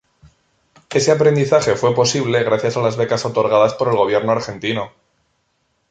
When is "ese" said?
0.89-1.11